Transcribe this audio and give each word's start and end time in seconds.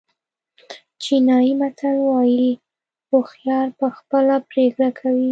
چینایي 1.01 1.53
متل 1.61 1.95
وایي 2.09 2.51
هوښیار 3.09 3.67
په 3.79 3.87
خپله 3.97 4.35
پرېکړه 4.49 4.89
کوي. 4.99 5.29